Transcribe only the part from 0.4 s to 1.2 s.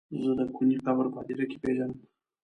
کوني قبر په